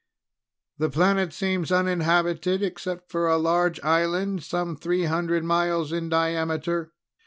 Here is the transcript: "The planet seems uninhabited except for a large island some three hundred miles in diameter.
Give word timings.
"The 0.79 0.89
planet 0.89 1.31
seems 1.31 1.71
uninhabited 1.71 2.63
except 2.63 3.11
for 3.11 3.27
a 3.27 3.37
large 3.37 3.79
island 3.83 4.41
some 4.41 4.75
three 4.75 5.03
hundred 5.03 5.43
miles 5.43 5.91
in 5.91 6.09
diameter. 6.09 6.91